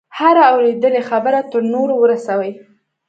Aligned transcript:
هره 0.17 0.43
اورېدلې 0.53 1.01
خبره 1.09 1.39
تر 1.51 1.61
نورو 1.73 1.95
ورسوي. 1.99 2.51